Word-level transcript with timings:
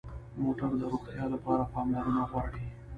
موټر 0.43 0.71
د 0.79 0.83
روغتیا 0.91 1.25
لپاره 1.33 1.63
پاملرنه 1.73 2.23
غواړي. 2.31 2.65